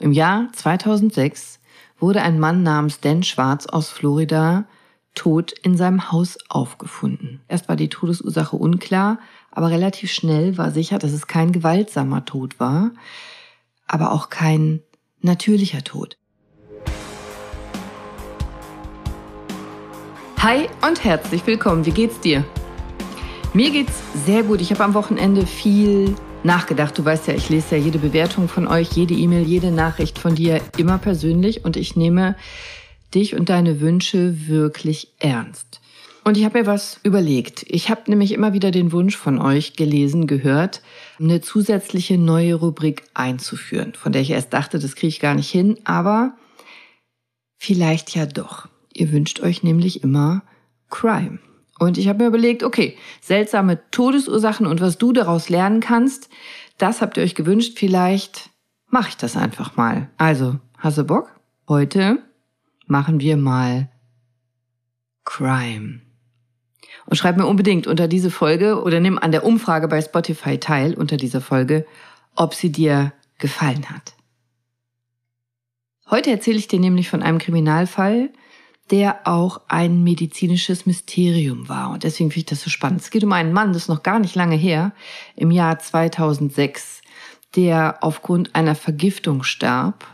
Im 0.00 0.12
Jahr 0.12 0.48
2006 0.54 1.60
wurde 1.98 2.22
ein 2.22 2.40
Mann 2.40 2.62
namens 2.62 3.00
Dan 3.00 3.22
Schwarz 3.22 3.66
aus 3.66 3.90
Florida 3.90 4.64
tot 5.14 5.52
in 5.52 5.76
seinem 5.76 6.10
Haus 6.10 6.38
aufgefunden. 6.48 7.42
Erst 7.48 7.68
war 7.68 7.76
die 7.76 7.90
Todesursache 7.90 8.56
unklar, 8.56 9.18
aber 9.50 9.68
relativ 9.68 10.10
schnell 10.10 10.56
war 10.56 10.70
sicher, 10.70 10.98
dass 10.98 11.12
es 11.12 11.26
kein 11.26 11.52
gewaltsamer 11.52 12.24
Tod 12.24 12.58
war, 12.58 12.92
aber 13.86 14.12
auch 14.12 14.30
kein 14.30 14.80
natürlicher 15.20 15.84
Tod. 15.84 16.16
Hi 20.38 20.66
und 20.80 21.04
herzlich 21.04 21.46
willkommen. 21.46 21.84
Wie 21.84 21.90
geht's 21.90 22.18
dir? 22.20 22.46
Mir 23.52 23.70
geht's 23.70 24.00
sehr 24.24 24.44
gut. 24.44 24.62
Ich 24.62 24.70
habe 24.70 24.82
am 24.82 24.94
Wochenende 24.94 25.44
viel 25.44 26.14
nachgedacht. 26.42 26.98
Du 26.98 27.04
weißt 27.04 27.28
ja, 27.28 27.34
ich 27.34 27.48
lese 27.48 27.76
ja 27.76 27.82
jede 27.82 27.98
Bewertung 27.98 28.48
von 28.48 28.66
euch, 28.66 28.92
jede 28.92 29.14
E-Mail, 29.14 29.42
jede 29.42 29.70
Nachricht 29.70 30.18
von 30.18 30.34
dir 30.34 30.60
immer 30.76 30.98
persönlich 30.98 31.64
und 31.64 31.76
ich 31.76 31.96
nehme 31.96 32.36
dich 33.14 33.34
und 33.34 33.48
deine 33.48 33.80
Wünsche 33.80 34.48
wirklich 34.48 35.08
ernst. 35.18 35.80
Und 36.22 36.36
ich 36.36 36.44
habe 36.44 36.60
mir 36.60 36.66
was 36.66 37.00
überlegt. 37.02 37.64
Ich 37.68 37.88
habe 37.88 38.02
nämlich 38.06 38.32
immer 38.32 38.52
wieder 38.52 38.70
den 38.70 38.92
Wunsch 38.92 39.16
von 39.16 39.40
euch 39.40 39.74
gelesen, 39.74 40.26
gehört, 40.26 40.82
eine 41.18 41.40
zusätzliche 41.40 42.18
neue 42.18 42.54
Rubrik 42.54 43.04
einzuführen, 43.14 43.94
von 43.94 44.12
der 44.12 44.22
ich 44.22 44.30
erst 44.30 44.52
dachte, 44.52 44.78
das 44.78 44.96
kriege 44.96 45.08
ich 45.08 45.20
gar 45.20 45.34
nicht 45.34 45.50
hin, 45.50 45.78
aber 45.84 46.34
vielleicht 47.56 48.14
ja 48.14 48.26
doch. 48.26 48.68
Ihr 48.92 49.12
wünscht 49.12 49.40
euch 49.40 49.62
nämlich 49.62 50.02
immer 50.02 50.42
Crime. 50.90 51.38
Und 51.80 51.96
ich 51.96 52.08
habe 52.08 52.22
mir 52.22 52.28
überlegt, 52.28 52.62
okay, 52.62 52.98
seltsame 53.22 53.80
Todesursachen 53.90 54.66
und 54.66 54.82
was 54.82 54.98
du 54.98 55.14
daraus 55.14 55.48
lernen 55.48 55.80
kannst, 55.80 56.28
das 56.76 57.00
habt 57.00 57.16
ihr 57.16 57.22
euch 57.22 57.34
gewünscht. 57.34 57.78
Vielleicht 57.78 58.50
mache 58.88 59.08
ich 59.08 59.16
das 59.16 59.34
einfach 59.34 59.76
mal. 59.76 60.10
Also, 60.18 60.56
hast 60.76 60.98
du 60.98 61.04
Bock? 61.04 61.40
Heute 61.66 62.18
machen 62.86 63.18
wir 63.18 63.38
mal 63.38 63.88
Crime. 65.24 66.02
Und 67.06 67.16
schreib 67.16 67.38
mir 67.38 67.46
unbedingt 67.46 67.86
unter 67.86 68.08
diese 68.08 68.30
Folge 68.30 68.82
oder 68.82 69.00
nimm 69.00 69.18
an 69.18 69.32
der 69.32 69.46
Umfrage 69.46 69.88
bei 69.88 70.02
Spotify 70.02 70.58
teil 70.58 70.92
unter 70.92 71.16
dieser 71.16 71.40
Folge, 71.40 71.86
ob 72.36 72.52
sie 72.52 72.70
dir 72.70 73.14
gefallen 73.38 73.88
hat. 73.88 74.12
Heute 76.10 76.30
erzähle 76.30 76.58
ich 76.58 76.68
dir 76.68 76.78
nämlich 76.78 77.08
von 77.08 77.22
einem 77.22 77.38
Kriminalfall, 77.38 78.28
der 78.90 79.20
auch 79.24 79.60
ein 79.68 80.02
medizinisches 80.02 80.84
Mysterium 80.84 81.68
war. 81.68 81.90
Und 81.90 82.02
deswegen 82.02 82.30
finde 82.30 82.40
ich 82.40 82.46
das 82.46 82.62
so 82.62 82.70
spannend. 82.70 83.02
Es 83.02 83.10
geht 83.10 83.24
um 83.24 83.32
einen 83.32 83.52
Mann, 83.52 83.72
das 83.72 83.82
ist 83.82 83.88
noch 83.88 84.02
gar 84.02 84.18
nicht 84.18 84.34
lange 84.34 84.56
her, 84.56 84.92
im 85.36 85.50
Jahr 85.50 85.78
2006, 85.78 87.02
der 87.56 87.98
aufgrund 88.00 88.54
einer 88.54 88.74
Vergiftung 88.74 89.42
starb. 89.42 90.06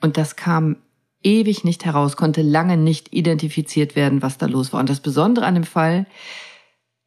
Und 0.00 0.16
das 0.16 0.36
kam 0.36 0.76
ewig 1.22 1.64
nicht 1.64 1.84
heraus, 1.84 2.16
konnte 2.16 2.42
lange 2.42 2.76
nicht 2.76 3.12
identifiziert 3.12 3.96
werden, 3.96 4.22
was 4.22 4.38
da 4.38 4.46
los 4.46 4.72
war. 4.72 4.80
Und 4.80 4.88
das 4.88 5.00
Besondere 5.00 5.44
an 5.44 5.54
dem 5.54 5.64
Fall, 5.64 6.06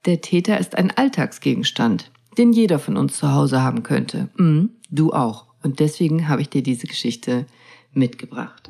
der 0.05 0.21
Täter 0.21 0.59
ist 0.59 0.77
ein 0.77 0.91
Alltagsgegenstand, 0.95 2.11
den 2.37 2.53
jeder 2.53 2.79
von 2.79 2.97
uns 2.97 3.17
zu 3.17 3.31
Hause 3.33 3.61
haben 3.61 3.83
könnte. 3.83 4.29
Mhm, 4.37 4.71
du 4.89 5.13
auch. 5.13 5.47
Und 5.63 5.79
deswegen 5.79 6.27
habe 6.27 6.41
ich 6.41 6.49
dir 6.49 6.63
diese 6.63 6.87
Geschichte 6.87 7.45
mitgebracht. 7.93 8.69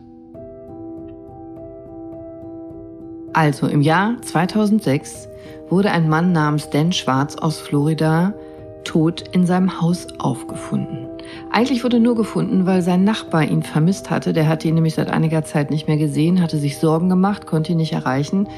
Also 3.40 3.68
im 3.68 3.80
Jahr 3.80 4.22
2006 4.22 5.30
wurde 5.70 5.92
ein 5.92 6.10
Mann 6.10 6.34
namens 6.34 6.72
Dan 6.72 6.92
Schwarz 6.92 7.38
aus 7.38 7.58
Florida 7.58 8.34
tot 8.84 9.24
in 9.32 9.46
seinem 9.46 9.80
Haus 9.80 10.08
aufgefunden. 10.18 11.08
Eigentlich 11.50 11.86
wurde 11.86 12.02
nur 12.02 12.16
gefunden, 12.16 12.66
weil 12.66 12.82
sein 12.82 13.06
Nachbar 13.06 13.46
ihn 13.46 13.64
vermisst 13.64 14.10
hatte. 14.10 14.34
Der 14.34 14.50
hatte 14.50 14.68
ihn 14.68 14.74
nämlich 14.74 14.96
seit 14.96 15.10
einiger 15.10 15.46
Zeit 15.46 15.72
nicht 15.72 15.88
mehr 15.88 15.96
gesehen, 15.96 16.42
hatte 16.42 16.58
sich 16.58 16.80
Sorgen 16.80 17.08
gemacht, 17.08 17.48
konnte 17.48 17.72
ihn 17.72 17.78
nicht 17.78 17.94
erreichen 17.94 18.50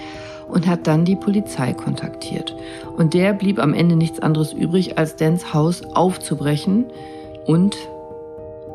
und 0.49 0.65
hat 0.65 0.87
dann 0.87 1.05
die 1.05 1.15
Polizei 1.15 1.73
kontaktiert. 1.73 2.55
Und 2.97 3.13
der 3.13 3.33
blieb 3.33 3.59
am 3.59 3.75
Ende 3.75 3.95
nichts 3.95 4.19
anderes 4.19 4.51
übrig, 4.51 4.97
als 4.97 5.15
Dans 5.15 5.53
Haus 5.53 5.83
aufzubrechen 5.93 6.85
und 7.45 7.75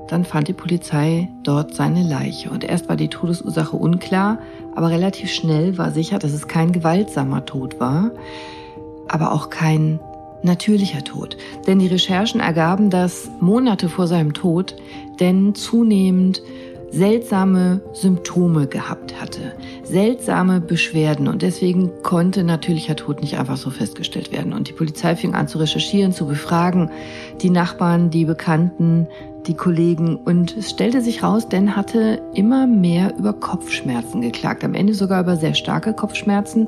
dann 0.09 0.25
fand 0.25 0.49
die 0.49 0.53
Polizei 0.53 1.29
dort 1.43 1.75
seine 1.75 2.03
Leiche. 2.03 2.51
Und 2.51 2.65
erst 2.65 2.89
war 2.89 2.97
die 2.97 3.09
Todesursache 3.09 3.77
unklar, 3.77 4.39
aber 4.75 4.91
relativ 4.91 5.31
schnell 5.31 5.79
war 5.79 5.91
sicher, 5.91 6.19
dass 6.19 6.33
es 6.33 6.49
kein 6.49 6.73
gewaltsamer 6.73 7.45
Tod 7.45 7.81
war, 7.81 8.11
aber 9.09 9.33
auch 9.33 9.51
kein 9.51 10.01
natürlicher 10.43 11.03
Tod. 11.03 11.37
Denn 11.67 11.79
die 11.79 11.89
Recherchen 11.89 12.41
ergaben, 12.41 12.91
dass 12.91 13.29
Monate 13.41 13.89
vor 13.89 14.07
seinem 14.07 14.35
Tod 14.35 14.77
denn 15.19 15.55
zunehmend 15.55 16.43
seltsame 16.91 17.81
Symptome 17.93 18.67
gehabt 18.67 19.21
hatte, 19.21 19.53
seltsame 19.83 20.61
Beschwerden 20.61 21.29
und 21.29 21.43
deswegen 21.43 21.91
konnte 22.03 22.45
natürlicher 22.45 22.97
Tod 22.97 23.21
nicht 23.21 23.39
einfach 23.39 23.57
so 23.57 23.71
festgestellt 23.71 24.33
werden. 24.33 24.53
Und 24.53 24.69
die 24.69 24.73
Polizei 24.73 25.17
fing 25.17 25.35
an 25.35 25.49
zu 25.49 25.59
recherchieren, 25.59 26.13
zu 26.13 26.27
befragen, 26.27 26.91
die 27.43 27.51
Nachbarn, 27.51 28.11
die 28.11 28.25
Bekannten, 28.25 29.09
die 29.47 29.55
Kollegen 29.55 30.17
und 30.17 30.57
es 30.57 30.71
stellte 30.71 31.01
sich 31.01 31.23
raus, 31.23 31.49
Dan 31.49 31.77
hatte 31.77 32.23
immer 32.35 32.67
mehr 32.67 33.15
über 33.17 33.33
Kopfschmerzen 33.33 34.21
geklagt, 34.21 34.65
am 34.65 34.75
Ende 34.75 34.95
sogar 34.95 35.23
über 35.23 35.37
sehr 35.37 35.55
starke 35.55 35.93
Kopfschmerzen. 35.93 36.67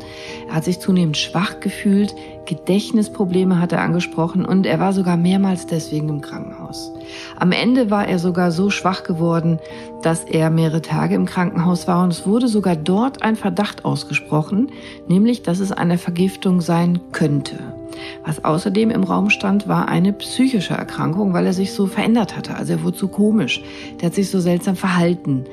Er 0.49 0.57
hat 0.57 0.65
sich 0.65 0.81
zunehmend 0.81 1.17
schwach 1.17 1.61
gefühlt, 1.61 2.15
Gedächtnisprobleme 2.49 3.61
hat 3.61 3.73
er 3.73 3.83
angesprochen 3.83 4.47
und 4.47 4.65
er 4.65 4.81
war 4.81 4.95
sogar 4.95 5.19
mehrmals 5.19 5.67
deswegen 5.67 6.09
im 6.09 6.23
Krankenhaus. 6.23 6.91
Am 7.37 7.53
Ende 7.53 7.91
war 7.91 8.09
er 8.09 8.19
sogar 8.19 8.53
so 8.53 8.71
schwach 8.71 9.05
geworden, 9.05 9.59
dass 10.03 10.25
er 10.25 10.49
mehrere 10.49 10.81
Tage 10.81 11.15
im 11.15 11.27
Krankenhaus 11.27 11.87
war 11.87 12.03
und 12.03 12.11
es 12.11 12.27
wurde 12.27 12.49
sogar 12.49 12.75
dort 12.75 13.23
ein 13.23 13.37
Verdacht 13.37 13.85
ausgesprochen, 13.85 14.73
nämlich 15.09 15.43
dass 15.43 15.61
es 15.61 15.73
eine 15.73 15.99
Vergiftung 15.99 16.63
sein 16.63 17.01
könnte. 17.13 17.59
Was 18.25 18.43
außerdem 18.43 18.91
im 18.91 19.05
Raum 19.05 19.29
stand, 19.29 19.69
war 19.69 19.89
eine 19.89 20.15
psychische 20.15 20.73
Erkrankung, 20.73 21.35
weil 21.35 21.45
er 21.45 21.53
sich 21.53 21.75
so 21.75 21.87
verändert 21.87 22.35
hatte. 22.35 22.55
Also 22.55 22.73
er 22.73 22.83
wurde 22.83 22.97
so 22.97 23.09
komisch. 23.09 23.63
Der 24.01 24.07
hat 24.07 24.15
sich 24.15 24.31
so 24.31 24.41
seltsam 24.41 24.77
verhalten 24.77 25.45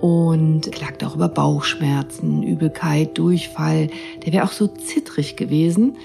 und 0.00 0.70
klagte 0.70 1.06
auch 1.06 1.16
über 1.16 1.28
Bauchschmerzen, 1.28 2.44
Übelkeit, 2.44 3.18
Durchfall. 3.18 3.88
Der 4.24 4.32
wäre 4.32 4.44
auch 4.44 4.52
so 4.52 4.68
zittrig 4.68 5.36
gewesen. 5.36 5.96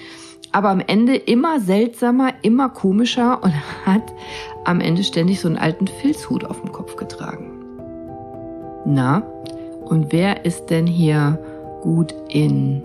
Aber 0.51 0.69
am 0.69 0.79
Ende 0.79 1.15
immer 1.15 1.59
seltsamer, 1.59 2.33
immer 2.41 2.69
komischer 2.69 3.43
und 3.43 3.53
hat 3.85 4.03
am 4.65 4.81
Ende 4.81 5.03
ständig 5.03 5.39
so 5.39 5.47
einen 5.47 5.57
alten 5.57 5.87
Filzhut 5.87 6.43
auf 6.43 6.61
dem 6.61 6.71
Kopf 6.71 6.95
getragen. 6.95 7.51
Na, 8.85 9.21
und 9.85 10.11
wer 10.11 10.45
ist 10.45 10.67
denn 10.67 10.87
hier 10.87 11.37
gut 11.81 12.13
in 12.29 12.83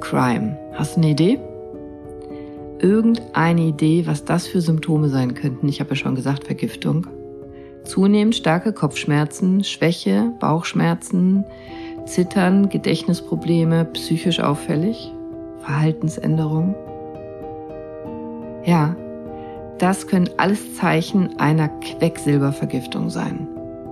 Crime? 0.00 0.58
Hast 0.74 0.96
du 0.96 1.00
eine 1.00 1.10
Idee? 1.10 1.38
irgendeine 2.80 3.62
Idee, 3.62 4.06
was 4.06 4.24
das 4.24 4.46
für 4.46 4.60
Symptome 4.60 5.08
sein 5.08 5.34
könnten? 5.34 5.68
Ich 5.68 5.80
habe 5.80 5.90
ja 5.90 5.96
schon 5.96 6.14
gesagt, 6.14 6.44
Vergiftung. 6.44 7.06
Zunehmend 7.84 8.36
starke 8.36 8.72
Kopfschmerzen, 8.72 9.64
Schwäche, 9.64 10.32
Bauchschmerzen, 10.40 11.44
Zittern, 12.06 12.68
Gedächtnisprobleme, 12.68 13.84
psychisch 13.86 14.40
auffällig, 14.40 15.12
Verhaltensänderung. 15.60 16.74
Ja, 18.70 18.94
das 19.80 20.06
können 20.06 20.30
alles 20.36 20.76
Zeichen 20.76 21.40
einer 21.40 21.66
Quecksilbervergiftung 21.66 23.10
sein. 23.10 23.48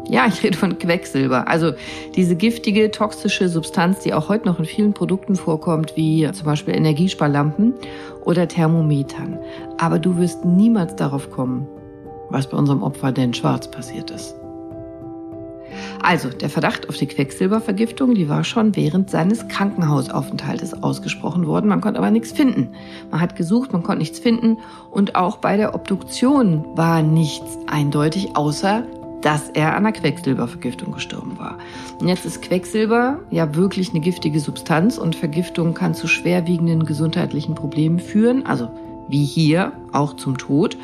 Ja, 0.08 0.28
ich 0.28 0.44
rede 0.44 0.56
von 0.56 0.78
Quecksilber. 0.78 1.48
Also 1.48 1.72
diese 2.14 2.36
giftige, 2.36 2.92
toxische 2.92 3.48
Substanz, 3.48 3.98
die 3.98 4.14
auch 4.14 4.28
heute 4.28 4.46
noch 4.46 4.60
in 4.60 4.66
vielen 4.66 4.94
Produkten 4.94 5.34
vorkommt, 5.34 5.96
wie 5.96 6.30
zum 6.30 6.46
Beispiel 6.46 6.76
Energiesparlampen 6.76 7.74
oder 8.24 8.46
Thermometern. 8.46 9.40
Aber 9.78 9.98
du 9.98 10.16
wirst 10.16 10.44
niemals 10.44 10.94
darauf 10.94 11.28
kommen, 11.32 11.66
was 12.30 12.48
bei 12.48 12.56
unserem 12.56 12.84
Opfer 12.84 13.10
denn 13.10 13.34
schwarz 13.34 13.68
passiert 13.68 14.12
ist. 14.12 14.37
Also, 16.02 16.28
der 16.28 16.50
Verdacht 16.50 16.88
auf 16.88 16.96
die 16.96 17.06
Quecksilbervergiftung, 17.06 18.14
die 18.14 18.28
war 18.28 18.44
schon 18.44 18.76
während 18.76 19.10
seines 19.10 19.48
Krankenhausaufenthaltes 19.48 20.82
ausgesprochen 20.82 21.46
worden. 21.46 21.68
Man 21.68 21.80
konnte 21.80 21.98
aber 21.98 22.10
nichts 22.10 22.32
finden. 22.32 22.68
Man 23.10 23.20
hat 23.20 23.36
gesucht, 23.36 23.72
man 23.72 23.82
konnte 23.82 23.98
nichts 23.98 24.18
finden. 24.18 24.58
Und 24.90 25.16
auch 25.16 25.38
bei 25.38 25.56
der 25.56 25.74
Obduktion 25.74 26.64
war 26.76 27.02
nichts 27.02 27.58
eindeutig, 27.66 28.36
außer 28.36 28.84
dass 29.20 29.48
er 29.50 29.70
an 29.70 29.78
einer 29.78 29.92
Quecksilbervergiftung 29.92 30.92
gestorben 30.92 31.38
war. 31.38 31.58
Und 32.00 32.08
jetzt 32.08 32.24
ist 32.24 32.42
Quecksilber 32.42 33.18
ja 33.30 33.54
wirklich 33.54 33.90
eine 33.90 34.00
giftige 34.00 34.38
Substanz 34.40 34.96
und 34.96 35.16
Vergiftung 35.16 35.74
kann 35.74 35.94
zu 35.94 36.06
schwerwiegenden 36.06 36.84
gesundheitlichen 36.84 37.54
Problemen 37.54 37.98
führen, 37.98 38.46
also 38.46 38.70
wie 39.08 39.24
hier 39.24 39.72
auch 39.92 40.14
zum 40.16 40.38
Tod. 40.38 40.76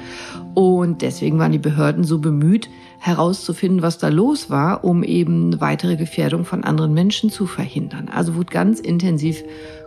Und 0.54 1.02
deswegen 1.02 1.38
waren 1.38 1.52
die 1.52 1.58
Behörden 1.58 2.04
so 2.04 2.18
bemüht, 2.18 2.68
herauszufinden, 2.98 3.82
was 3.82 3.98
da 3.98 4.08
los 4.08 4.48
war, 4.48 4.82
um 4.82 5.02
eben 5.02 5.60
weitere 5.60 5.96
Gefährdung 5.96 6.44
von 6.44 6.64
anderen 6.64 6.94
Menschen 6.94 7.28
zu 7.28 7.46
verhindern. 7.46 8.08
Also 8.08 8.34
wurde 8.34 8.50
ganz 8.50 8.80
intensiv 8.80 9.42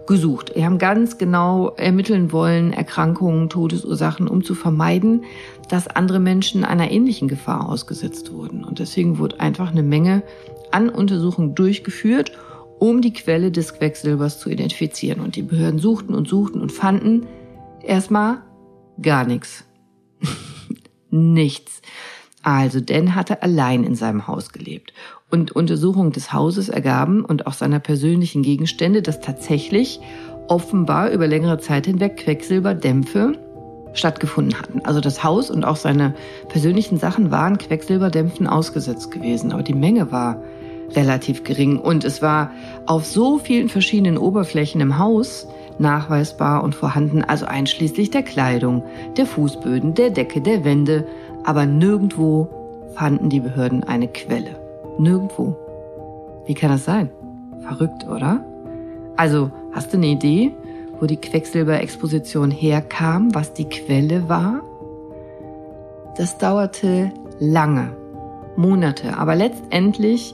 gesucht. 0.07 0.53
Die 0.55 0.63
haben 0.63 0.77
ganz 0.77 1.17
genau 1.17 1.69
ermitteln 1.77 2.31
wollen, 2.31 2.73
Erkrankungen, 2.73 3.49
Todesursachen, 3.49 4.27
um 4.27 4.43
zu 4.43 4.55
vermeiden, 4.55 5.23
dass 5.69 5.87
andere 5.87 6.19
Menschen 6.19 6.63
einer 6.63 6.91
ähnlichen 6.91 7.27
Gefahr 7.27 7.69
ausgesetzt 7.69 8.31
wurden. 8.31 8.63
Und 8.63 8.79
deswegen 8.79 9.17
wurde 9.17 9.39
einfach 9.39 9.71
eine 9.71 9.83
Menge 9.83 10.23
an 10.71 10.89
Untersuchungen 10.89 11.55
durchgeführt, 11.55 12.31
um 12.79 13.01
die 13.01 13.13
Quelle 13.13 13.51
des 13.51 13.73
Quecksilbers 13.73 14.39
zu 14.39 14.49
identifizieren. 14.49 15.21
Und 15.21 15.35
die 15.35 15.41
Behörden 15.41 15.79
suchten 15.79 16.13
und 16.13 16.27
suchten 16.27 16.61
und 16.61 16.71
fanden 16.71 17.25
erstmal 17.83 18.43
gar 19.01 19.25
nichts. 19.25 19.65
nichts. 21.09 21.81
Also, 22.43 22.79
Dan 22.79 23.15
hatte 23.15 23.41
allein 23.43 23.83
in 23.83 23.95
seinem 23.95 24.27
Haus 24.27 24.53
gelebt. 24.53 24.93
Und 25.29 25.51
Untersuchungen 25.51 26.13
des 26.13 26.31
Hauses 26.31 26.69
ergaben 26.69 27.25
und 27.25 27.45
auch 27.47 27.53
seiner 27.53 27.79
persönlichen 27.79 28.43
Gegenstände, 28.43 29.01
dass 29.01 29.19
tatsächlich 29.19 29.99
offenbar 30.47 31.09
über 31.09 31.27
längere 31.27 31.57
Zeit 31.59 31.87
hinweg 31.87 32.17
Quecksilberdämpfe 32.17 33.33
stattgefunden 33.93 34.57
hatten. 34.59 34.81
Also 34.85 35.01
das 35.01 35.23
Haus 35.23 35.49
und 35.49 35.65
auch 35.65 35.75
seine 35.75 36.15
persönlichen 36.49 36.97
Sachen 36.97 37.31
waren 37.31 37.57
Quecksilberdämpfen 37.57 38.47
ausgesetzt 38.47 39.11
gewesen. 39.11 39.51
Aber 39.51 39.63
die 39.63 39.73
Menge 39.73 40.11
war 40.11 40.41
relativ 40.91 41.43
gering 41.43 41.77
und 41.77 42.05
es 42.05 42.21
war 42.21 42.51
auf 42.85 43.05
so 43.05 43.39
vielen 43.39 43.67
verschiedenen 43.69 44.17
Oberflächen 44.17 44.79
im 44.79 44.97
Haus 44.97 45.47
nachweisbar 45.79 46.63
und 46.63 46.75
vorhanden, 46.75 47.23
also 47.23 47.45
einschließlich 47.45 48.11
der 48.11 48.23
Kleidung, 48.23 48.83
der 49.15 49.25
Fußböden, 49.25 49.93
der 49.93 50.09
Decke, 50.09 50.41
der 50.41 50.63
Wände, 50.63 51.05
aber 51.43 51.65
nirgendwo 51.65 52.49
fanden 52.95 53.29
die 53.29 53.39
Behörden 53.39 53.83
eine 53.83 54.07
Quelle. 54.07 54.55
Nirgendwo. 54.97 55.55
Wie 56.45 56.53
kann 56.53 56.71
das 56.71 56.85
sein? 56.85 57.09
Verrückt, 57.61 58.07
oder? 58.07 58.43
Also, 59.15 59.51
hast 59.71 59.93
du 59.93 59.97
eine 59.97 60.07
Idee, 60.07 60.51
wo 60.99 61.05
die 61.05 61.17
Quecksilberexposition 61.17 62.51
herkam, 62.51 63.33
was 63.35 63.53
die 63.53 63.65
Quelle 63.65 64.29
war? 64.29 64.61
Das 66.17 66.37
dauerte 66.37 67.11
lange, 67.39 67.95
Monate, 68.55 69.17
aber 69.17 69.35
letztendlich 69.35 70.33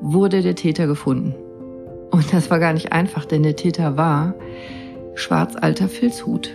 wurde 0.00 0.42
der 0.42 0.54
Täter 0.54 0.86
gefunden. 0.86 1.34
Und 2.10 2.32
das 2.32 2.50
war 2.50 2.58
gar 2.58 2.72
nicht 2.72 2.92
einfach, 2.92 3.24
denn 3.24 3.42
der 3.42 3.56
Täter 3.56 3.96
war 3.96 4.34
schwarzalter 5.14 5.88
Filzhut 5.88 6.50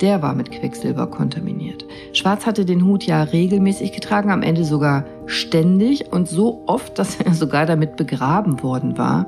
der 0.00 0.22
war 0.22 0.34
mit 0.34 0.50
Quecksilber 0.50 1.06
kontaminiert. 1.06 1.84
Schwarz 2.12 2.46
hatte 2.46 2.64
den 2.64 2.84
Hut 2.84 3.04
ja 3.04 3.22
regelmäßig 3.22 3.92
getragen, 3.92 4.30
am 4.30 4.42
Ende 4.42 4.64
sogar 4.64 5.04
ständig 5.26 6.12
und 6.12 6.28
so 6.28 6.62
oft, 6.66 6.98
dass 6.98 7.20
er 7.20 7.34
sogar 7.34 7.66
damit 7.66 7.96
begraben 7.96 8.62
worden 8.62 8.96
war. 8.96 9.26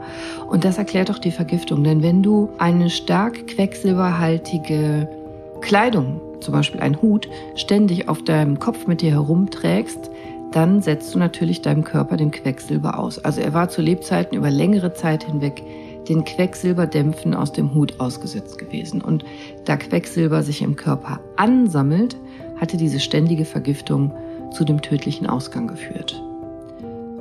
Und 0.49 0.65
das 0.65 0.79
erklärt 0.79 1.11
auch 1.11 1.19
die 1.19 1.31
Vergiftung, 1.31 1.85
denn 1.85 2.03
wenn 2.03 2.23
du 2.23 2.51
eine 2.59 2.91
stark 2.91 3.47
quecksilberhaltige 3.47 5.09
Kleidung, 5.61 6.21
zum 6.41 6.55
Beispiel 6.55 6.81
ein 6.81 7.01
Hut, 7.01 7.29
ständig 7.55 8.09
auf 8.09 8.23
deinem 8.23 8.59
Kopf 8.59 8.87
mit 8.87 9.01
dir 9.01 9.13
herumträgst, 9.13 10.11
dann 10.53 10.83
setzt 10.83 11.15
du 11.15 11.19
natürlich 11.19 11.63
deinem 11.63 11.85
Körper 11.85 12.17
den 12.17 12.31
Quecksilber 12.31 12.99
aus. 12.99 13.19
Also 13.19 13.41
er 13.41 13.55
war 13.55 13.69
zu 13.69 13.83
Lebzeiten 13.83 14.37
über 14.37 14.51
längere 14.51 14.95
Zeit 14.95 15.25
hinweg 15.25 15.63
den 16.09 16.25
Quecksilberdämpfen 16.25 17.35
aus 17.35 17.53
dem 17.53 17.75
Hut 17.75 18.01
ausgesetzt 18.01 18.59
gewesen. 18.59 19.01
Und 19.01 19.25
da 19.65 19.77
Quecksilber 19.77 20.43
sich 20.43 20.63
im 20.63 20.77
Körper 20.77 21.21
ansammelt, 21.37 22.17
hatte 22.57 22.77
diese 22.77 23.01
ständige 23.01 23.45
Vergiftung 23.45 24.13
zu 24.53 24.65
dem 24.65 24.83
tödlichen 24.83 25.27
Ausgang 25.27 25.69
geführt. 25.69 26.21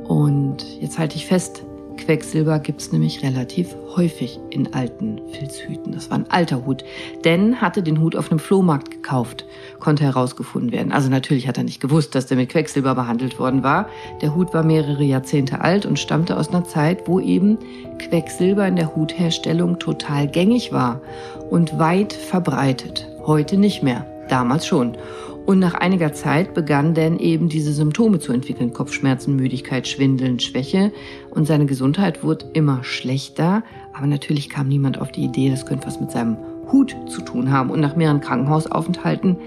Und 0.07 0.65
jetzt 0.81 0.99
halte 0.99 1.15
ich 1.15 1.25
fest, 1.25 1.63
Quecksilber 2.05 2.59
gibt's 2.59 2.91
nämlich 2.91 3.23
relativ 3.23 3.75
häufig 3.95 4.39
in 4.49 4.73
alten 4.73 5.21
Filzhüten. 5.31 5.93
Das 5.93 6.09
war 6.09 6.17
ein 6.17 6.29
alter 6.29 6.65
Hut. 6.65 6.83
Denn 7.23 7.61
hatte 7.61 7.83
den 7.83 8.01
Hut 8.01 8.15
auf 8.15 8.31
einem 8.31 8.39
Flohmarkt 8.39 8.91
gekauft, 8.91 9.45
konnte 9.79 10.03
herausgefunden 10.03 10.71
werden. 10.71 10.91
Also 10.91 11.09
natürlich 11.09 11.47
hat 11.47 11.57
er 11.57 11.63
nicht 11.63 11.79
gewusst, 11.79 12.15
dass 12.15 12.25
der 12.25 12.37
mit 12.37 12.49
Quecksilber 12.49 12.95
behandelt 12.95 13.39
worden 13.39 13.63
war. 13.63 13.87
Der 14.21 14.35
Hut 14.35 14.53
war 14.53 14.63
mehrere 14.63 15.03
Jahrzehnte 15.03 15.61
alt 15.61 15.85
und 15.85 15.99
stammte 15.99 16.37
aus 16.37 16.49
einer 16.49 16.65
Zeit, 16.65 17.07
wo 17.07 17.19
eben 17.19 17.57
Quecksilber 17.99 18.67
in 18.67 18.75
der 18.75 18.95
Hutherstellung 18.95 19.79
total 19.79 20.27
gängig 20.27 20.73
war 20.73 21.01
und 21.49 21.77
weit 21.79 22.13
verbreitet. 22.13 23.07
Heute 23.25 23.57
nicht 23.57 23.83
mehr, 23.83 24.05
damals 24.31 24.65
schon. 24.65 24.97
Und 25.45 25.59
nach 25.59 25.73
einiger 25.73 26.13
Zeit 26.13 26.53
begann 26.53 26.93
Dan 26.93 27.17
eben 27.17 27.49
diese 27.49 27.73
Symptome 27.73 28.19
zu 28.19 28.31
entwickeln. 28.31 28.73
Kopfschmerzen, 28.73 29.35
Müdigkeit, 29.35 29.87
Schwindeln, 29.87 30.39
Schwäche. 30.39 30.91
Und 31.31 31.47
seine 31.47 31.65
Gesundheit 31.65 32.23
wurde 32.23 32.45
immer 32.53 32.83
schlechter. 32.83 33.63
Aber 33.93 34.05
natürlich 34.05 34.49
kam 34.49 34.67
niemand 34.67 35.01
auf 35.01 35.11
die 35.11 35.23
Idee, 35.23 35.49
das 35.49 35.65
könnte 35.65 35.87
was 35.87 35.99
mit 35.99 36.11
seinem 36.11 36.37
Hut 36.71 36.95
zu 37.07 37.21
tun 37.21 37.51
haben. 37.51 37.69
Und 37.69 37.79
nach 37.79 37.95
mehreren 37.95 38.21
Krankenhausaufenthalten 38.21 39.37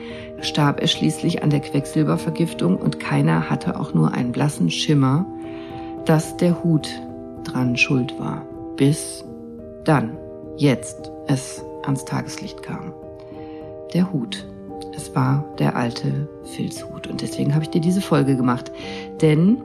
starb 0.41 0.81
er 0.81 0.89
schließlich 0.89 1.43
an 1.43 1.51
der 1.51 1.61
Quecksilbervergiftung 1.61 2.77
und 2.77 3.01
keiner 3.01 3.49
hatte 3.49 3.79
auch 3.79 3.95
nur 3.95 4.13
einen 4.13 4.33
blassen 4.33 4.71
Schimmer, 4.71 5.25
dass 6.05 6.37
der 6.37 6.63
Hut 6.63 6.89
dran 7.45 7.77
schuld 7.77 8.19
war. 8.19 8.45
Bis 8.77 9.25
dann, 9.85 10.19
jetzt, 10.57 11.11
es 11.29 11.63
ans 11.85 12.05
Tageslicht 12.05 12.63
kam. 12.63 12.93
Der 13.95 14.13
Hut. 14.13 14.45
Es 14.96 15.14
war 15.14 15.44
der 15.58 15.76
alte 15.76 16.29
Filzhut. 16.44 17.06
Und 17.06 17.20
deswegen 17.20 17.55
habe 17.55 17.64
ich 17.64 17.70
dir 17.70 17.81
diese 17.81 18.00
Folge 18.00 18.37
gemacht. 18.37 18.70
Denn 19.20 19.62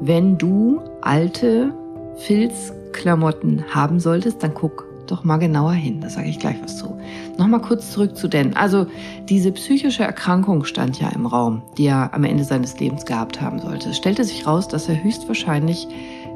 wenn 0.00 0.38
du 0.38 0.80
alte 1.00 1.72
Filzklamotten 2.16 3.64
haben 3.74 4.00
solltest, 4.00 4.42
dann 4.42 4.54
guck 4.54 4.86
doch 5.10 5.24
mal 5.24 5.38
genauer 5.38 5.72
hin. 5.72 6.00
Da 6.00 6.10
sage 6.10 6.28
ich 6.28 6.38
gleich 6.38 6.56
was 6.62 6.78
zu. 6.78 6.98
Nochmal 7.38 7.60
kurz 7.60 7.92
zurück 7.92 8.16
zu 8.16 8.28
Dan. 8.28 8.54
Also 8.54 8.86
diese 9.28 9.52
psychische 9.52 10.02
Erkrankung 10.02 10.64
stand 10.64 11.00
ja 11.00 11.08
im 11.08 11.26
Raum, 11.26 11.62
die 11.76 11.86
er 11.86 12.12
am 12.14 12.24
Ende 12.24 12.44
seines 12.44 12.78
Lebens 12.78 13.06
gehabt 13.06 13.40
haben 13.40 13.58
sollte. 13.58 13.90
Es 13.90 13.96
stellte 13.96 14.24
sich 14.24 14.46
raus, 14.46 14.68
dass 14.68 14.88
er 14.88 15.02
höchstwahrscheinlich 15.02 15.88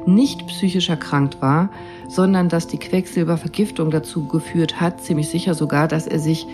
nicht 0.05 0.45
psychisch 0.47 0.89
erkrankt 0.89 1.41
war, 1.41 1.69
sondern 2.09 2.49
dass 2.49 2.67
die 2.67 2.77
Quecksilbervergiftung 2.77 3.89
dazu 3.89 4.27
geführt 4.27 4.81
hat, 4.81 5.01
ziemlich 5.01 5.29
sicher 5.29 5.53
sogar, 5.53 5.87
dass 5.87 6.07
er 6.07 6.19
sich 6.19 6.47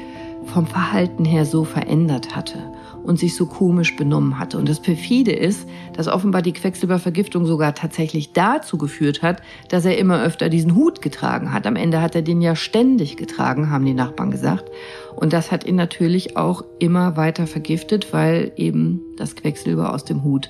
vom 0.46 0.66
Verhalten 0.68 1.26
her 1.26 1.46
so 1.46 1.64
verändert 1.64 2.36
hatte 2.36 2.60
und 3.04 3.20
sich 3.20 3.36
so 3.36 3.46
komisch 3.46 3.96
benommen 3.96 4.40
hatte. 4.40 4.58
Und 4.58 4.70
das 4.70 4.80
perfide 4.80 5.32
ist, 5.32 5.68
dass 5.94 6.08
offenbar 6.08 6.42
die 6.42 6.54
Quecksilbervergiftung 6.54 7.46
sogar 7.46 7.74
tatsächlich 7.76 8.34
dazu 8.34 8.78
geführt 8.78 9.22
hat, 9.22 9.42
dass 9.70 9.86
er 9.86 9.98
immer 9.98 10.22
öfter 10.22 10.50
diesen 10.50 10.76
Hut 10.76 11.02
getragen 11.02 11.54
hat. 11.54 11.66
Am 11.66 11.76
Ende 11.76 12.02
hat 12.02 12.16
er 12.16 12.22
den 12.22 12.42
ja 12.42 12.56
ständig 12.56 13.18
getragen, 13.18 13.70
haben 13.70 13.86
die 13.86 13.94
Nachbarn 13.94 14.32
gesagt. 14.32 14.70
Und 15.16 15.34
das 15.34 15.52
hat 15.52 15.66
ihn 15.66 15.76
natürlich 15.76 16.38
auch 16.38 16.64
immer 16.80 17.18
weiter 17.18 17.48
vergiftet, 17.48 18.14
weil 18.14 18.52
eben 18.56 19.02
das 19.18 19.36
Quecksilber 19.36 19.94
aus 19.94 20.06
dem 20.06 20.24
Hut 20.24 20.50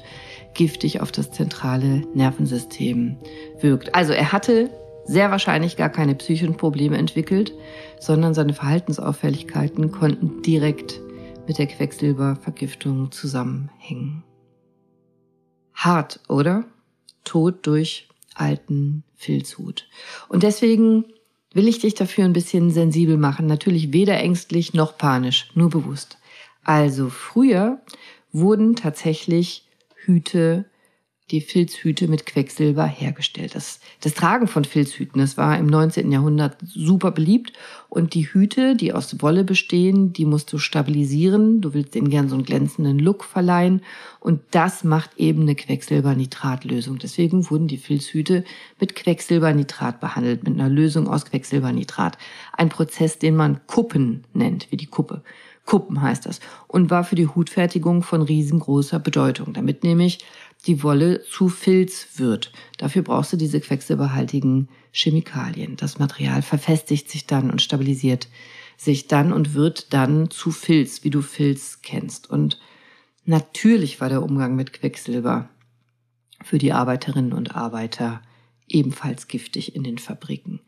giftig 0.54 1.02
auf 1.02 1.12
das 1.12 1.32
zentrale 1.32 2.04
Nervensystem 2.14 3.18
wirkt. 3.62 3.96
Also 3.96 4.14
er 4.14 4.32
hatte 4.32 4.70
sehr 5.10 5.32
wahrscheinlich 5.32 5.76
gar 5.76 5.90
keine 5.90 6.14
psychischen 6.14 6.56
Probleme 6.56 6.96
entwickelt, 6.96 7.52
sondern 8.00 8.36
seine 8.36 8.54
Verhaltensauffälligkeiten 8.54 9.92
konnten 9.92 10.44
direkt 10.44 11.02
mit 11.48 11.58
der 11.58 11.66
Quecksilbervergiftung 11.66 13.12
zusammenhängen. 13.12 14.24
Hart, 15.74 16.20
oder? 16.30 16.66
Tod 17.24 17.66
durch 17.66 18.08
alten 18.36 19.04
Filzhut. 19.16 19.88
Und 20.28 20.44
deswegen 20.44 21.06
will 21.54 21.68
ich 21.68 21.80
dich 21.80 21.96
dafür 21.96 22.26
ein 22.26 22.34
bisschen 22.34 22.70
sensibel 22.70 23.18
machen. 23.18 23.48
Natürlich 23.48 23.92
weder 23.92 24.16
ängstlich 24.16 24.76
noch 24.76 24.96
panisch, 24.96 25.50
nur 25.56 25.72
bewusst. 25.72 26.20
Also 26.64 27.10
früher 27.10 27.82
wurden 28.32 28.76
tatsächlich 28.76 29.68
Hüte 29.96 30.66
die 31.32 31.42
Filzhüte 31.42 32.08
mit 32.08 32.26
Quecksilber 32.26 32.86
hergestellt. 32.86 33.54
Das, 33.54 33.80
das 34.02 34.14
Tragen 34.16 34.48
von 34.48 34.66
Filzhüten, 34.66 35.22
das 35.22 35.38
war 35.38 35.58
im 35.58 35.68
19. 35.68 36.12
Jahrhundert 36.12 36.58
super 36.66 37.12
beliebt. 37.12 37.54
Und 37.88 38.14
die 38.14 38.32
Hüte, 38.32 38.76
die 38.76 38.94
aus 38.94 39.22
Wolle 39.22 39.44
bestehen, 39.44 40.12
die 40.14 40.26
musst 40.26 40.52
du 40.52 40.58
stabilisieren. 40.58 41.62
Du 41.62 41.74
willst 41.74 41.94
denen 41.96 42.10
gern 42.10 42.30
so 42.30 42.36
einen 42.36 42.46
glänzenden 42.46 42.98
Look 42.98 43.24
verleihen. 43.24 43.82
Und 44.20 44.42
das 44.52 44.84
macht 44.84 45.12
eben 45.18 45.44
eine 45.44 45.56
Quecksilbernitratlösung. 45.56 46.98
Deswegen 46.98 47.50
wurden 47.50 47.68
die 47.68 47.78
Filzhüte 47.78 48.44
mit 48.80 48.96
Quecksilbernitrat 48.96 50.00
behandelt, 50.00 50.44
mit 50.44 50.54
einer 50.54 50.70
Lösung 50.70 51.08
aus 51.08 51.26
Quecksilbernitrat. 51.26 52.18
Ein 52.54 52.70
Prozess, 52.70 53.20
den 53.20 53.36
man 53.36 53.62
Kuppen 53.68 54.24
nennt, 54.34 54.72
wie 54.72 54.78
die 54.78 54.88
Kuppe. 54.88 55.22
Kuppen 55.70 56.02
heißt 56.02 56.26
das. 56.26 56.40
Und 56.68 56.90
war 56.90 57.04
für 57.04 57.16
die 57.16 57.28
Hutfertigung 57.28 58.02
von 58.02 58.24
riesengroßer 58.24 58.98
Bedeutung. 58.98 59.54
Damit 59.54 59.84
nämlich 59.84 60.18
die 60.68 60.84
Wolle 60.84 61.24
zu 61.24 61.50
Filz 61.50 62.08
wird. 62.18 62.52
Dafür 62.78 63.02
brauchst 63.02 63.34
du 63.34 63.38
diese 63.38 63.62
quecksilberhaltigen 63.62 64.70
Chemikalien. 64.92 65.76
Das 65.78 66.00
Material 66.00 66.42
verfestigt 66.42 67.10
sich 67.10 67.28
dann 67.28 67.50
und 67.50 67.62
stabilisiert 67.62 68.28
sich 68.78 69.08
dann 69.08 69.34
und 69.34 69.54
wird 69.54 69.94
dann 69.94 70.30
zu 70.30 70.52
Filz, 70.52 71.04
wie 71.04 71.10
du 71.10 71.22
Filz 71.22 71.82
kennst. 71.82 72.30
Und 72.30 72.60
natürlich 73.26 74.00
war 74.00 74.10
der 74.10 74.24
Umgang 74.24 74.56
mit 74.56 74.74
Quecksilber 74.74 75.50
für 76.44 76.58
die 76.58 76.72
Arbeiterinnen 76.72 77.34
und 77.34 77.56
Arbeiter 77.56 78.22
ebenfalls 78.68 79.28
giftig 79.28 79.76
in 79.76 79.84
den 79.84 79.98
Fabriken. 79.98 80.62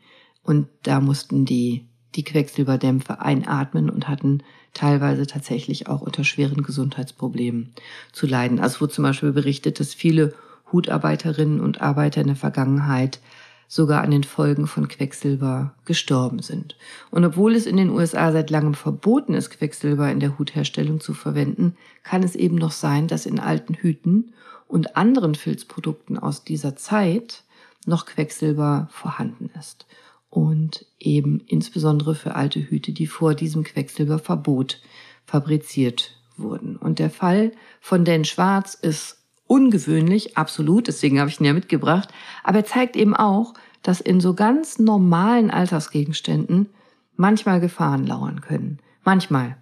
Und 0.43 0.67
da 0.83 0.99
mussten 0.99 1.45
die 1.45 1.87
die 2.15 2.23
Quecksilberdämpfe 2.23 3.21
einatmen 3.21 3.89
und 3.89 4.07
hatten 4.07 4.43
teilweise 4.73 5.27
tatsächlich 5.27 5.87
auch 5.87 6.01
unter 6.01 6.23
schweren 6.23 6.63
Gesundheitsproblemen 6.63 7.73
zu 8.11 8.27
leiden. 8.27 8.59
Also 8.59 8.81
wurde 8.81 8.93
zum 8.93 9.03
Beispiel 9.03 9.31
berichtet, 9.31 9.79
dass 9.79 9.93
viele 9.93 10.33
Hutarbeiterinnen 10.71 11.59
und 11.59 11.81
Arbeiter 11.81 12.21
in 12.21 12.27
der 12.27 12.35
Vergangenheit 12.35 13.19
sogar 13.67 14.01
an 14.01 14.11
den 14.11 14.25
Folgen 14.25 14.67
von 14.67 14.89
Quecksilber 14.89 15.73
gestorben 15.85 16.39
sind. 16.39 16.75
Und 17.09 17.23
obwohl 17.23 17.55
es 17.55 17.65
in 17.65 17.77
den 17.77 17.89
USA 17.89 18.31
seit 18.33 18.49
langem 18.49 18.73
verboten 18.73 19.33
ist, 19.33 19.49
Quecksilber 19.49 20.11
in 20.11 20.19
der 20.19 20.37
Hutherstellung 20.37 20.99
zu 20.99 21.13
verwenden, 21.13 21.77
kann 22.03 22.23
es 22.23 22.35
eben 22.35 22.55
noch 22.55 22.71
sein, 22.71 23.07
dass 23.07 23.25
in 23.25 23.39
alten 23.39 23.73
Hüten 23.73 24.33
und 24.67 24.97
anderen 24.97 25.35
Filzprodukten 25.35 26.17
aus 26.17 26.43
dieser 26.43 26.75
Zeit 26.75 27.43
noch 27.85 28.05
Quecksilber 28.05 28.89
vorhanden 28.91 29.49
ist 29.57 29.85
und 30.31 30.85
eben 30.97 31.41
insbesondere 31.45 32.15
für 32.15 32.35
alte 32.35 32.59
Hüte, 32.59 32.93
die 32.93 33.05
vor 33.05 33.35
diesem 33.35 33.63
Quecksilberverbot 33.63 34.81
fabriziert 35.25 36.17
wurden. 36.37 36.77
Und 36.77 36.97
der 36.97 37.11
Fall 37.11 37.51
von 37.81 38.05
Dan 38.05 38.25
Schwarz 38.25 38.73
ist 38.73 39.17
ungewöhnlich, 39.45 40.37
absolut, 40.37 40.87
deswegen 40.87 41.19
habe 41.19 41.29
ich 41.29 41.39
ihn 41.39 41.45
ja 41.45 41.53
mitgebracht, 41.53 42.09
aber 42.43 42.59
er 42.59 42.65
zeigt 42.65 42.95
eben 42.95 43.13
auch, 43.13 43.53
dass 43.83 43.99
in 43.99 44.21
so 44.21 44.33
ganz 44.33 44.79
normalen 44.79 45.51
Alltagsgegenständen 45.51 46.69
manchmal 47.17 47.59
Gefahren 47.59 48.07
lauern 48.07 48.39
können. 48.39 48.79
Manchmal. 49.03 49.57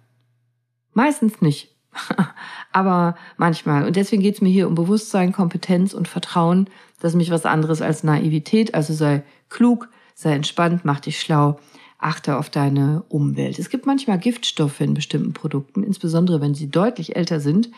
Meistens 0.92 1.40
nicht. 1.40 1.74
aber 2.72 3.16
manchmal. 3.36 3.84
Und 3.84 3.96
deswegen 3.96 4.22
geht 4.22 4.36
es 4.36 4.40
mir 4.40 4.50
hier 4.50 4.68
um 4.68 4.76
Bewusstsein, 4.76 5.32
Kompetenz 5.32 5.94
und 5.94 6.06
Vertrauen. 6.06 6.70
Das 7.00 7.12
ist 7.12 7.16
mich 7.16 7.32
was 7.32 7.44
anderes 7.44 7.82
als 7.82 8.04
Naivität. 8.04 8.74
Also 8.74 8.94
sei 8.94 9.24
klug, 9.48 9.88
sei 10.20 10.34
entspannt, 10.34 10.84
mach 10.84 11.00
dich 11.00 11.18
schlau, 11.18 11.58
achte 11.98 12.36
auf 12.36 12.50
deine 12.50 13.04
Umwelt. 13.08 13.58
Es 13.58 13.70
gibt 13.70 13.86
manchmal 13.86 14.18
Giftstoffe 14.18 14.80
in 14.80 14.94
bestimmten 14.94 15.32
Produkten, 15.32 15.82
insbesondere 15.82 16.40
wenn 16.40 16.54
sie 16.54 16.70
deutlich 16.70 17.16
älter 17.16 17.40
sind. 17.40 17.70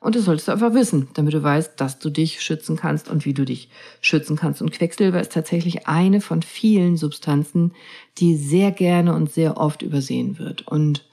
Und 0.00 0.16
das 0.16 0.24
solltest 0.24 0.48
du 0.48 0.52
einfach 0.52 0.74
wissen, 0.74 1.08
damit 1.14 1.34
du 1.34 1.42
weißt, 1.42 1.80
dass 1.80 1.98
du 1.98 2.10
dich 2.10 2.42
schützen 2.42 2.76
kannst 2.76 3.08
und 3.08 3.24
wie 3.24 3.34
du 3.34 3.44
dich 3.44 3.68
schützen 4.00 4.36
kannst. 4.36 4.60
Und 4.60 4.72
Quecksilber 4.72 5.20
ist 5.20 5.32
tatsächlich 5.32 5.86
eine 5.86 6.20
von 6.20 6.42
vielen 6.42 6.96
Substanzen, 6.96 7.72
die 8.18 8.36
sehr 8.36 8.72
gerne 8.72 9.14
und 9.14 9.30
sehr 9.30 9.58
oft 9.58 9.82
übersehen 9.82 10.38
wird. 10.38 10.66
Und 10.66 11.06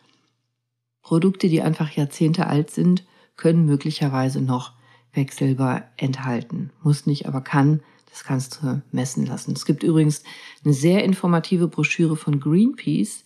Produkte, 1.04 1.50
die 1.50 1.62
einfach 1.62 1.92
Jahrzehnte 1.92 2.48
alt 2.48 2.72
sind, 2.72 3.04
können 3.36 3.66
möglicherweise 3.66 4.42
noch 4.42 4.74
Quecksilber 5.14 5.84
enthalten. 5.98 6.72
Muss 6.82 7.06
nicht, 7.06 7.28
aber 7.28 7.42
kann 7.42 7.82
das 8.10 8.24
kannst 8.24 8.60
du 8.62 8.82
messen 8.92 9.26
lassen. 9.26 9.54
Es 9.54 9.66
gibt 9.66 9.84
übrigens 9.84 10.24
eine 10.64 10.74
sehr 10.74 11.04
informative 11.04 11.68
Broschüre 11.68 12.16
von 12.16 12.40
Greenpeace, 12.40 13.24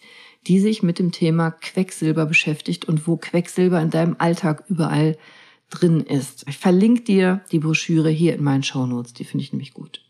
die 0.47 0.59
sich 0.59 0.83
mit 0.83 0.99
dem 0.99 1.11
Thema 1.11 1.51
Quecksilber 1.51 2.25
beschäftigt 2.25 2.85
und 2.85 3.07
wo 3.07 3.17
Quecksilber 3.17 3.81
in 3.81 3.89
deinem 3.89 4.15
Alltag 4.19 4.63
überall 4.67 5.17
drin 5.69 6.01
ist. 6.01 6.45
Ich 6.47 6.57
verlinke 6.57 7.01
dir 7.03 7.41
die 7.51 7.59
Broschüre 7.59 8.09
hier 8.09 8.35
in 8.35 8.43
meinen 8.43 8.63
Shownotes, 8.63 9.13
die 9.13 9.23
finde 9.23 9.43
ich 9.43 9.53
nämlich 9.53 9.73
gut. 9.73 10.01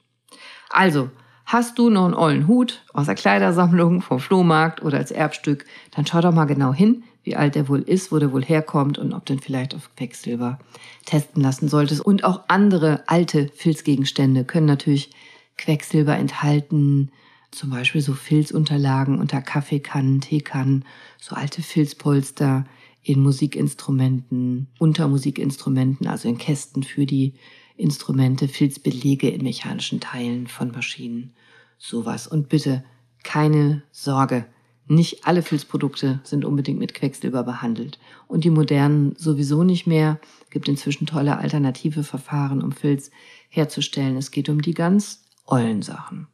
Also, 0.69 1.09
hast 1.45 1.77
du 1.77 1.89
noch 1.89 2.05
einen 2.05 2.15
ollen 2.15 2.47
Hut 2.47 2.83
aus 2.93 3.05
der 3.05 3.15
Kleidersammlung, 3.15 4.01
vom 4.01 4.19
Flohmarkt 4.19 4.81
oder 4.81 4.97
als 4.97 5.11
Erbstück, 5.11 5.65
dann 5.91 6.05
schau 6.05 6.21
doch 6.21 6.33
mal 6.33 6.45
genau 6.45 6.73
hin, 6.73 7.03
wie 7.23 7.35
alt 7.35 7.55
er 7.55 7.69
wohl 7.69 7.81
ist, 7.81 8.11
wo 8.11 8.19
der 8.19 8.31
wohl 8.31 8.43
herkommt 8.43 8.97
und 8.97 9.13
ob 9.13 9.25
du 9.25 9.37
vielleicht 9.37 9.73
auf 9.75 9.89
Quecksilber 9.95 10.59
testen 11.05 11.41
lassen 11.41 11.69
solltest. 11.69 12.01
Und 12.01 12.23
auch 12.23 12.41
andere 12.47 13.03
alte 13.07 13.49
Filzgegenstände 13.55 14.43
können 14.43 14.65
natürlich 14.65 15.11
Quecksilber 15.57 16.17
enthalten. 16.17 17.11
Zum 17.51 17.69
Beispiel 17.69 18.01
so 18.01 18.13
Filzunterlagen 18.13 19.19
unter 19.19 19.41
Kaffeekannen, 19.41 20.21
Teekannen, 20.21 20.85
so 21.19 21.35
alte 21.35 21.61
Filzpolster 21.61 22.65
in 23.03 23.21
Musikinstrumenten, 23.21 24.67
unter 24.79 25.07
Musikinstrumenten, 25.07 26.07
also 26.07 26.27
in 26.27 26.37
Kästen 26.37 26.83
für 26.83 27.05
die 27.05 27.33
Instrumente, 27.75 28.47
Filzbelege 28.47 29.29
in 29.29 29.43
mechanischen 29.43 29.99
Teilen 29.99 30.47
von 30.47 30.71
Maschinen, 30.71 31.33
sowas. 31.77 32.27
Und 32.27 32.49
bitte 32.49 32.83
keine 33.23 33.83
Sorge, 33.91 34.45
nicht 34.87 35.25
alle 35.25 35.41
Filzprodukte 35.41 36.19
sind 36.23 36.43
unbedingt 36.43 36.79
mit 36.79 36.93
Quecksilber 36.93 37.43
behandelt. 37.43 37.99
Und 38.27 38.43
die 38.43 38.49
modernen 38.49 39.15
sowieso 39.17 39.63
nicht 39.63 39.87
mehr. 39.87 40.19
Gibt 40.49 40.67
inzwischen 40.67 41.05
tolle 41.05 41.37
alternative 41.37 42.03
Verfahren, 42.03 42.61
um 42.61 42.71
Filz 42.71 43.09
herzustellen. 43.49 44.17
Es 44.17 44.31
geht 44.31 44.49
um 44.49 44.61
die 44.61 44.73
ganz 44.73 45.23
ollen 45.45 45.81
Sachen. 45.81 46.27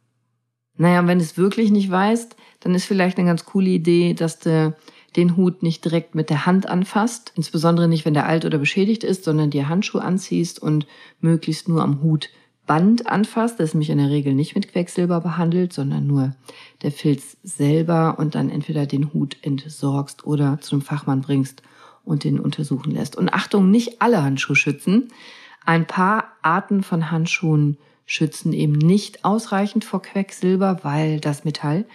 Naja, 0.76 1.06
wenn 1.06 1.18
du 1.18 1.24
es 1.24 1.36
wirklich 1.36 1.70
nicht 1.70 1.90
weißt, 1.90 2.36
dann 2.60 2.74
ist 2.74 2.86
vielleicht 2.86 3.18
eine 3.18 3.26
ganz 3.26 3.44
coole 3.44 3.70
Idee, 3.70 4.14
dass 4.14 4.38
du 4.38 4.74
den 5.16 5.36
Hut 5.36 5.62
nicht 5.62 5.84
direkt 5.84 6.14
mit 6.14 6.30
der 6.30 6.46
Hand 6.46 6.68
anfasst, 6.68 7.32
insbesondere 7.36 7.88
nicht, 7.88 8.04
wenn 8.04 8.14
der 8.14 8.26
alt 8.26 8.44
oder 8.44 8.58
beschädigt 8.58 9.04
ist, 9.04 9.24
sondern 9.24 9.50
dir 9.50 9.68
Handschuhe 9.68 10.02
anziehst 10.02 10.60
und 10.60 10.86
möglichst 11.20 11.68
nur 11.68 11.82
am 11.82 12.02
Hut 12.02 12.30
Band 12.70 13.08
anfasst, 13.08 13.58
das 13.58 13.70
ist 13.70 13.74
nämlich 13.74 13.90
in 13.90 13.98
der 13.98 14.10
Regel 14.10 14.32
nicht 14.32 14.54
mit 14.54 14.70
Quecksilber 14.70 15.20
behandelt, 15.20 15.72
sondern 15.72 16.06
nur 16.06 16.36
der 16.82 16.92
Filz 16.92 17.36
selber 17.42 18.16
und 18.20 18.36
dann 18.36 18.48
entweder 18.48 18.86
den 18.86 19.12
Hut 19.12 19.36
entsorgst 19.42 20.24
oder 20.24 20.60
zu 20.60 20.76
einem 20.76 20.82
Fachmann 20.82 21.20
bringst 21.20 21.64
und 22.04 22.22
den 22.22 22.38
untersuchen 22.38 22.92
lässt. 22.92 23.16
Und 23.16 23.34
Achtung, 23.34 23.72
nicht 23.72 24.00
alle 24.00 24.22
Handschuhe 24.22 24.54
schützen. 24.54 25.08
Ein 25.66 25.88
paar 25.88 26.26
Arten 26.42 26.84
von 26.84 27.10
Handschuhen 27.10 27.76
schützen 28.06 28.52
eben 28.52 28.74
nicht 28.74 29.24
ausreichend 29.24 29.84
vor 29.84 30.00
Quecksilber, 30.00 30.84
weil 30.84 31.18
das 31.18 31.44
Metall 31.44 31.86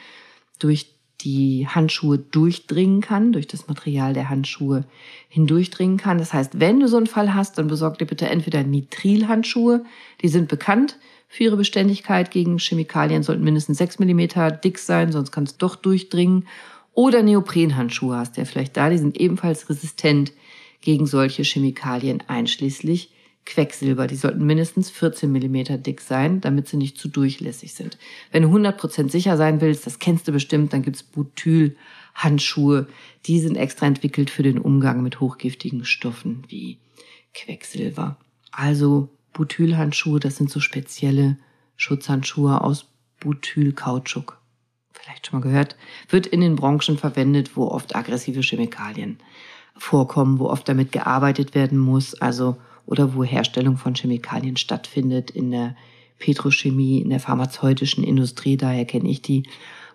durch 0.59 0.94
die 1.21 1.67
Handschuhe 1.67 2.17
durchdringen 2.17 3.01
kann, 3.01 3.31
durch 3.31 3.47
das 3.47 3.67
Material 3.67 4.13
der 4.13 4.29
Handschuhe 4.29 4.85
hindurchdringen 5.29 5.97
kann. 5.97 6.17
Das 6.17 6.33
heißt, 6.33 6.59
wenn 6.59 6.79
du 6.79 6.87
so 6.87 6.97
einen 6.97 7.07
Fall 7.07 7.33
hast, 7.33 7.57
dann 7.57 7.67
besorg 7.67 7.97
dir 7.97 8.05
bitte 8.05 8.27
entweder 8.27 8.63
Nitrilhandschuhe, 8.63 9.85
die 10.21 10.27
sind 10.27 10.47
bekannt 10.47 10.97
für 11.27 11.45
ihre 11.45 11.57
Beständigkeit 11.57 12.31
gegen 12.31 12.59
Chemikalien, 12.59 13.23
sollten 13.23 13.43
mindestens 13.43 13.77
sechs 13.77 13.99
Millimeter 13.99 14.51
dick 14.51 14.77
sein, 14.77 15.11
sonst 15.11 15.31
kann 15.31 15.45
es 15.45 15.57
doch 15.57 15.75
durchdringen. 15.75 16.47
Oder 16.93 17.23
Neoprenhandschuhe 17.23 18.15
hast 18.15 18.37
du 18.37 18.41
ja 18.41 18.45
vielleicht 18.45 18.77
da, 18.77 18.89
die 18.89 18.97
sind 18.97 19.19
ebenfalls 19.19 19.69
resistent 19.69 20.31
gegen 20.81 21.07
solche 21.07 21.43
Chemikalien 21.43 22.23
einschließlich 22.27 23.11
Quecksilber. 23.45 24.07
Die 24.07 24.15
sollten 24.15 24.45
mindestens 24.45 24.89
14 24.89 25.31
Millimeter 25.31 25.77
dick 25.77 26.01
sein, 26.01 26.41
damit 26.41 26.67
sie 26.67 26.77
nicht 26.77 26.97
zu 26.97 27.07
durchlässig 27.07 27.73
sind. 27.73 27.97
Wenn 28.31 28.43
du 28.43 28.49
100% 28.49 29.09
sicher 29.09 29.37
sein 29.37 29.61
willst, 29.61 29.85
das 29.85 29.99
kennst 29.99 30.27
du 30.27 30.31
bestimmt, 30.31 30.73
dann 30.73 30.81
gibt's 30.81 31.03
Butylhandschuhe. 31.03 32.87
Die 33.25 33.39
sind 33.39 33.55
extra 33.55 33.85
entwickelt 33.85 34.29
für 34.29 34.43
den 34.43 34.57
Umgang 34.57 35.03
mit 35.03 35.19
hochgiftigen 35.19 35.85
Stoffen 35.85 36.43
wie 36.47 36.79
Quecksilber. 37.33 38.17
Also 38.51 39.09
Butylhandschuhe, 39.33 40.19
das 40.19 40.37
sind 40.37 40.49
so 40.49 40.59
spezielle 40.59 41.37
Schutzhandschuhe 41.75 42.61
aus 42.61 42.87
Butylkautschuk. 43.19 44.39
Vielleicht 44.93 45.27
schon 45.27 45.39
mal 45.39 45.43
gehört, 45.43 45.75
wird 46.09 46.25
in 46.25 46.41
den 46.41 46.55
Branchen 46.55 46.97
verwendet, 46.97 47.55
wo 47.55 47.67
oft 47.67 47.95
aggressive 47.95 48.41
Chemikalien 48.41 49.19
vorkommen, 49.77 50.39
wo 50.39 50.47
oft 50.47 50.67
damit 50.67 50.91
gearbeitet 50.91 51.53
werden 51.53 51.77
muss, 51.77 52.15
also 52.15 52.55
oder 52.85 53.15
wo 53.15 53.23
Herstellung 53.23 53.77
von 53.77 53.95
Chemikalien 53.95 54.57
stattfindet 54.57 55.31
in 55.31 55.51
der 55.51 55.75
Petrochemie, 56.19 57.01
in 57.01 57.09
der 57.09 57.19
pharmazeutischen 57.19 58.03
Industrie. 58.03 58.57
Daher 58.57 58.85
kenne 58.85 59.09
ich 59.09 59.21
die 59.21 59.43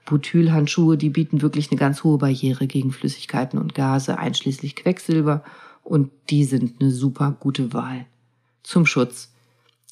Butylhandschuhe, 0.07 0.97
die 0.97 1.11
bieten 1.11 1.43
wirklich 1.43 1.71
eine 1.71 1.79
ganz 1.79 2.05
hohe 2.05 2.19
Barriere 2.19 2.67
gegen 2.67 2.91
Flüssigkeiten 2.91 3.59
und 3.59 3.75
Gase, 3.75 4.19
einschließlich 4.19 4.77
Quecksilber. 4.77 5.45
Und 5.83 6.11
die 6.31 6.45
sind 6.45 6.81
eine 6.81 6.91
super 6.91 7.37
gute 7.39 7.73
Wahl 7.73 8.07
zum 8.63 8.87
Schutz 8.87 9.33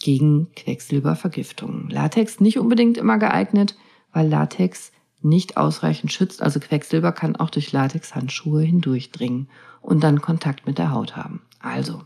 gegen 0.00 0.48
Quecksilbervergiftungen. 0.54 1.90
Latex 1.90 2.40
nicht 2.40 2.58
unbedingt 2.58 2.98
immer 2.98 3.18
geeignet, 3.18 3.76
weil 4.12 4.28
Latex 4.28 4.92
nicht 5.20 5.56
ausreichend 5.56 6.12
schützt. 6.12 6.42
Also 6.42 6.60
Quecksilber 6.60 7.12
kann 7.12 7.36
auch 7.36 7.50
durch 7.50 7.72
Latexhandschuhe 7.72 8.62
hindurchdringen 8.62 9.48
und 9.80 10.04
dann 10.04 10.20
Kontakt 10.20 10.66
mit 10.66 10.78
der 10.78 10.92
Haut 10.92 11.16
haben. 11.16 11.42
Also 11.60 12.02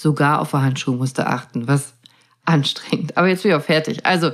Sogar 0.00 0.40
auf 0.40 0.54
Handschuhe 0.54 0.96
musste 0.96 1.26
achten. 1.26 1.68
Was 1.68 1.92
anstrengend. 2.46 3.18
Aber 3.18 3.28
jetzt 3.28 3.42
bin 3.42 3.52
ich 3.52 3.56
auch 3.58 3.62
fertig. 3.62 4.06
Also, 4.06 4.30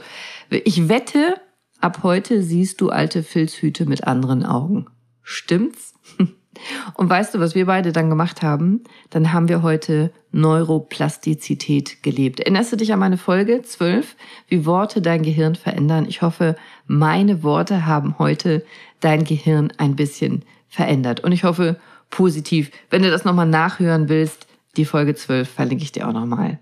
ich 0.48 0.88
wette, 0.88 1.40
ab 1.80 2.04
heute 2.04 2.40
siehst 2.40 2.80
du 2.80 2.90
alte 2.90 3.24
Filzhüte 3.24 3.84
mit 3.84 4.04
anderen 4.04 4.46
Augen. 4.46 4.86
Stimmt's? 5.22 5.94
Und 6.94 7.10
weißt 7.10 7.34
du, 7.34 7.40
was 7.40 7.56
wir 7.56 7.66
beide 7.66 7.90
dann 7.90 8.10
gemacht 8.10 8.42
haben? 8.42 8.84
Dann 9.10 9.32
haben 9.32 9.48
wir 9.48 9.62
heute 9.62 10.12
Neuroplastizität 10.30 12.00
gelebt. 12.04 12.38
Erinnerst 12.38 12.70
du 12.70 12.76
dich 12.76 12.92
an 12.92 13.00
meine 13.00 13.18
Folge 13.18 13.60
12, 13.60 14.14
wie 14.46 14.66
Worte 14.66 15.02
dein 15.02 15.24
Gehirn 15.24 15.56
verändern? 15.56 16.06
Ich 16.08 16.22
hoffe, 16.22 16.54
meine 16.86 17.42
Worte 17.42 17.86
haben 17.86 18.20
heute 18.20 18.64
dein 19.00 19.24
Gehirn 19.24 19.72
ein 19.78 19.96
bisschen 19.96 20.44
verändert. 20.68 21.24
Und 21.24 21.32
ich 21.32 21.42
hoffe 21.42 21.80
positiv. 22.08 22.70
Wenn 22.88 23.02
du 23.02 23.10
das 23.10 23.24
nochmal 23.24 23.48
nachhören 23.48 24.08
willst, 24.08 24.46
die 24.76 24.84
Folge 24.84 25.14
12 25.14 25.48
verlinke 25.48 25.84
ich 25.84 25.92
dir 25.92 26.08
auch 26.08 26.12
nochmal 26.12 26.58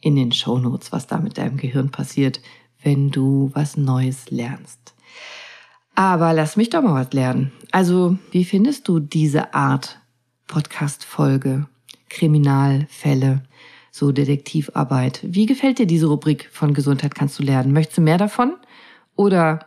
in 0.00 0.16
den 0.16 0.32
Show 0.32 0.58
Notes, 0.58 0.92
was 0.92 1.06
da 1.06 1.18
mit 1.18 1.38
deinem 1.38 1.56
Gehirn 1.56 1.90
passiert, 1.90 2.40
wenn 2.82 3.10
du 3.10 3.50
was 3.54 3.76
Neues 3.76 4.30
lernst. 4.30 4.94
Aber 5.94 6.32
lass 6.32 6.56
mich 6.56 6.70
doch 6.70 6.82
mal 6.82 6.94
was 6.94 7.12
lernen. 7.12 7.52
Also, 7.72 8.18
wie 8.30 8.44
findest 8.44 8.86
du 8.86 9.00
diese 9.00 9.54
Art 9.54 9.98
Podcast-Folge? 10.46 11.66
Kriminalfälle, 12.08 13.42
so 13.90 14.12
Detektivarbeit. 14.12 15.20
Wie 15.22 15.46
gefällt 15.46 15.78
dir 15.78 15.86
diese 15.86 16.06
Rubrik 16.06 16.48
von 16.52 16.74
Gesundheit 16.74 17.14
kannst 17.14 17.38
du 17.38 17.42
lernen? 17.42 17.72
Möchtest 17.72 17.98
du 17.98 18.02
mehr 18.02 18.18
davon? 18.18 18.54
Oder 19.16 19.66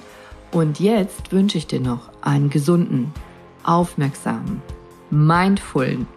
Und 0.51 0.79
jetzt 0.79 1.31
wünsche 1.31 1.59
ich 1.59 1.67
dir 1.67 1.79
noch 1.79 2.09
einen 2.23 2.49
gesunden, 2.49 3.13
aufmerksamen, 3.61 4.59
mindfullen 5.11 6.07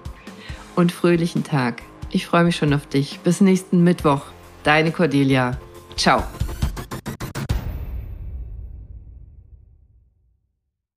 und 0.77 0.93
fröhlichen 0.93 1.45
Tag. 1.45 1.83
Ich 2.09 2.25
freue 2.25 2.45
mich 2.45 2.57
schon 2.57 2.73
auf 2.73 2.87
dich. 2.87 3.21
Bis 3.21 3.43
nächsten 3.43 3.85
Mittwoch. 3.85 4.23
Deine 4.63 4.93
Cordelia. 4.93 5.59
Ciao. 5.95 6.23